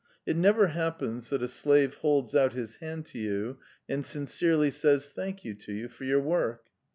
It 0.25 0.35
never 0.35 0.69
happens 0.69 1.29
that 1.29 1.43
a 1.43 1.47
slave 1.47 1.93
holds 1.97 2.33
out 2.33 2.53
his 2.53 2.77
hand 2.77 3.05
to 3.13 3.19
you 3.19 3.59
and 3.87 4.03
sincerely 4.03 4.71
says 4.71 5.09
'Thank 5.09 5.45
you' 5.45 5.53
to 5.53 5.73
you 5.73 5.89
for 5.89 6.05
your 6.05 6.19
work." 6.21 6.69